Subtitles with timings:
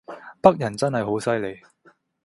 [0.41, 1.59] 北人真係好犀利